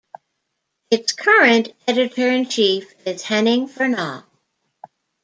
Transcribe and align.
Its 0.89 1.11
current 1.13 1.69
editor-in-chief 1.87 2.91
is 3.05 3.21
Henning 3.21 3.67
Fernau. 3.67 4.23